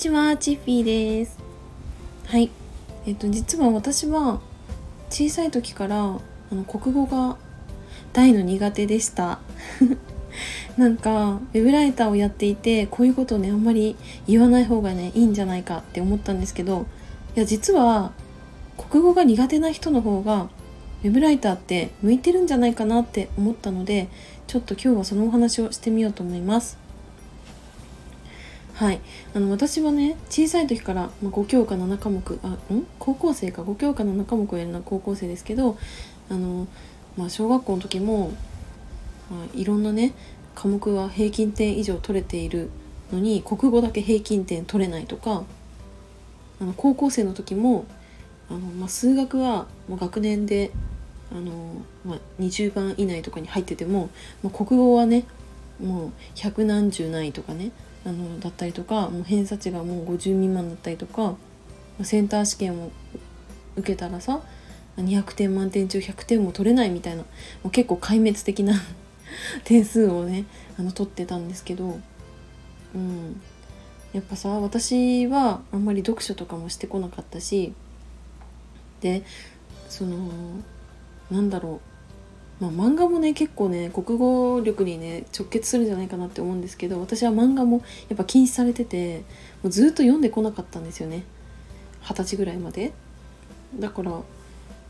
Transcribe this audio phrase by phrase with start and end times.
[0.00, 1.38] ちは、チッフィーです。
[2.24, 2.48] はい。
[3.04, 4.40] えっと、実は私は
[5.10, 7.36] 小さい時からあの国語が
[8.14, 9.40] 大の苦手でした。
[10.78, 13.94] なんか、ウェブライターをやっていて、こういうことをね、あんまり
[14.26, 16.86] 言わない方がね、いいんじゃないかって思ったんですけど、
[17.36, 18.12] いや、実は、
[18.78, 20.48] 国語が苦手な人の方が、
[21.04, 24.08] ウェブライターって向いてるんじゃないかなって思ったので、
[24.46, 26.78] ちょっと今日はそのお話をしてみようと思います。
[28.80, 29.00] はい、
[29.34, 32.86] あの私はね小さい時から、まあ、5教科7科目あん？
[32.98, 33.60] 高校生か。
[33.60, 35.76] 5教科7科目をやるのは高校生ですけど
[36.30, 36.66] あの、
[37.14, 38.30] まあ、小学校の時も、
[39.30, 40.14] まあ、いろんなね
[40.54, 42.70] 科目は平均点以上取れている
[43.12, 45.44] のに国語だけ平均点取れないとか
[46.58, 47.84] あの高校生の時も
[48.48, 50.70] あの、まあ、数学はもう学年で
[51.30, 54.08] あの、まあ、20番以内とかに入ってても、
[54.42, 55.26] まあ、国語はね
[55.78, 57.72] もう百何十ないとかね
[58.04, 61.34] あのだったりとかもう偏差値がもう50未満だったりとか
[62.02, 62.90] センター試験を
[63.76, 64.40] 受けたらさ
[64.96, 67.26] 200点満点中100点も取れないみたいなも
[67.64, 68.74] う結構壊滅的な
[69.64, 70.44] 点数をね
[70.78, 71.98] あの取ってたんですけど、
[72.94, 73.40] うん、
[74.12, 77.72] やっぱさ私はあんまり読書とかもしてこなかったし
[79.00, 79.22] で
[79.88, 80.30] その
[81.30, 81.99] なんだろう。
[82.60, 89.24] まあ、漫画もね結構ね国語力にね直結するんじゃないかなって思うんですけど私は漫画もやっぱ禁止されてて
[89.62, 91.24] もうずっと読んでこなかったんですよね。
[92.02, 92.92] 二十歳ぐらいまで。
[93.78, 94.12] だから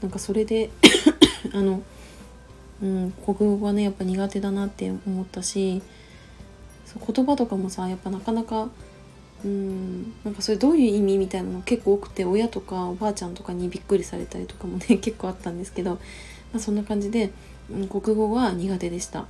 [0.03, 0.71] なんかそれで
[1.53, 1.83] あの、
[2.83, 5.83] うん、国語がねやっぱ苦手だなって思ったし
[7.15, 8.69] 言葉とかもさやっぱなかなか
[9.45, 15.99] うんなんかそれどういう意味みたいなの結構多くて親とかおばあちゃんとかにびっくりされたりとかもね 結構あったんですけど、ま
[16.57, 17.31] あ、そんな感じで
[17.89, 19.27] 国語は苦手でした。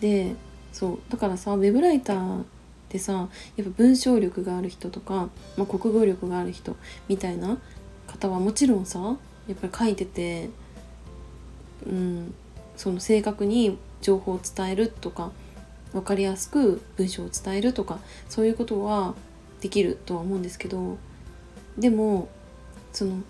[0.00, 0.34] で
[0.72, 2.44] そうだからさウェブライターっ
[2.88, 6.76] てさやっぱ文章力がある人とか、まあ、国語力がある人
[7.08, 7.58] みたいな
[8.06, 9.16] 方はもちろんさ
[9.48, 10.50] やっぱり書いてて
[11.86, 12.34] うん
[12.76, 15.30] その正確に情報を伝えるとか
[15.92, 17.98] 分かりやすく文章を伝えるとか
[18.28, 19.14] そういうことは
[19.60, 20.98] できるとは思うんですけど
[21.78, 22.28] でも
[22.92, 23.22] その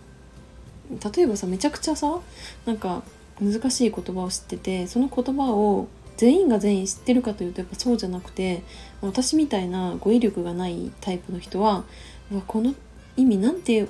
[1.14, 2.18] 例えばさめちゃくちゃさ
[2.64, 3.02] なんか
[3.40, 8.62] 難しい言葉を知っててその言葉を全員が全員知ってるかというとやっぱそうじゃなくて
[9.02, 11.84] 私みたいな語彙力がないタイプの人は
[12.32, 12.74] わこの
[13.16, 13.86] 意味なんて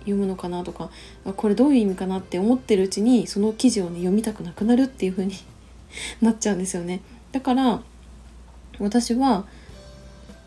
[0.00, 0.90] 読むのかなとか
[1.36, 5.34] これどういう意味かなって思ってるうちにその記事をね読みたくなくなるっていう風に
[6.20, 7.00] なっちゃうんですよね。
[7.32, 7.82] だから
[8.78, 9.46] 私は、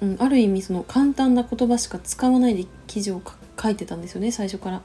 [0.02, 3.22] うん、ある意味その簡単な言葉しか使わないで記事を
[3.62, 4.82] 書いてたんですよね最初から。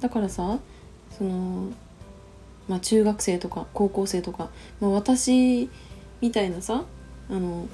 [0.00, 0.58] だからさ
[1.16, 1.70] その、
[2.68, 4.50] まあ、中学生とか高校生とか、
[4.80, 5.68] まあ、私
[6.20, 6.84] みたいなさ
[7.28, 7.68] あの、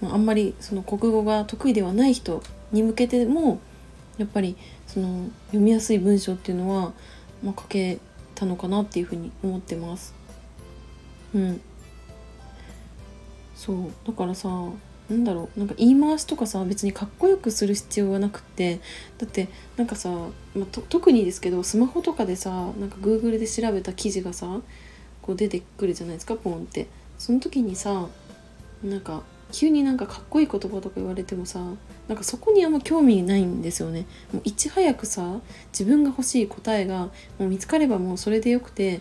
[0.00, 3.60] まあ、あんまりその国語が得意ではない人に向けても
[4.18, 4.56] やっぱり
[4.86, 6.92] その読みやすい文章っていうのは、
[7.42, 7.98] まあ、書け
[8.34, 10.14] たのかなっていうふうに思ってます。
[11.34, 11.60] うん
[13.54, 14.48] そうだからさ
[15.08, 18.80] なんだろうなんか言い回しとかさ別にかっこよくする必要はなくって
[19.16, 20.10] だってなんかさ、
[20.54, 24.60] まあ、特にですけどスマホとかでさなんか Google で調べた記事がさ
[25.22, 26.86] こう出てくるじゃないですかポンって。
[27.18, 28.08] その時にさ
[28.82, 31.60] なんか急になんかかっこいい言葉とか言われてもさ
[32.06, 34.06] なんかそこにあんま興味ないんですよね。
[34.32, 35.40] もういち早くさ
[35.72, 37.10] 自分が欲しい答えがも
[37.40, 39.00] う見つかればもうそれでよくて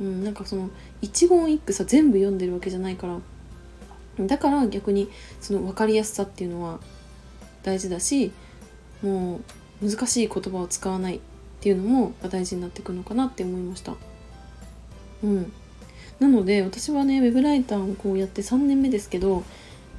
[0.00, 0.70] うんなんかその
[1.02, 3.18] 一言一句さ全部読んでるわけじゃないから
[4.18, 5.08] だから逆に
[5.40, 6.80] その分かりやすさっていうのは
[7.62, 8.32] 大事だし
[9.02, 9.40] も
[9.82, 11.20] う難しい言葉を使わないっ
[11.60, 13.94] ていうのも大事になってくるのかなって思いました。
[15.22, 15.52] うん、
[16.18, 19.44] なので私はねウェブライターをこうやって3年目ですけど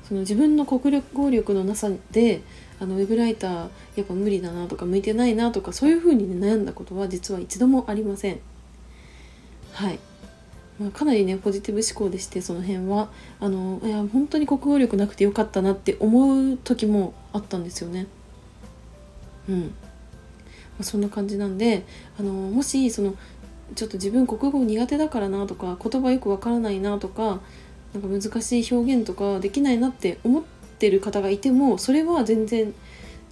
[0.07, 2.41] その自分の国語力のなさで
[2.79, 8.39] あのウェブライターやっぱ無理だなとか向いてないなとかそういうふうに、ね、悩んだことは実は一度もありません。
[9.72, 9.99] はい、
[10.90, 13.09] かなりねポジティブ思考でしてその辺は
[13.40, 18.08] あのいや本当に国語力なくてよかったなって思う時もあったんですよね。
[19.50, 19.67] うんま
[20.79, 21.85] あ、そんな感じなんで
[22.20, 23.16] あのもしその
[23.76, 27.41] ちょっと自分国語苦手だからなとか言葉よくわからないなとか
[27.94, 30.44] なんか難しい表現とかできないなって思っ
[30.79, 32.73] てる方がいてもそれは全然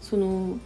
[0.01, 0.57] その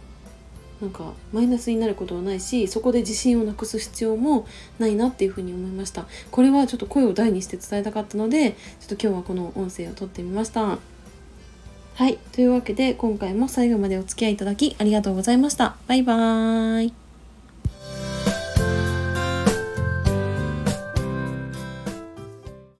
[0.80, 4.46] なんかマイナスになることはないしそこで自信をなくす必要も
[4.78, 6.06] ないなっていうふうに思いました。
[6.30, 10.78] これはちょっと声を大にして伝えたかったのでちょっと今日はこの音声を撮ってみました。
[11.94, 12.18] はい。
[12.32, 15.76] というわけで今回も最後までお付き合いいただきありがとうございました。
[15.86, 17.03] バイバーイ。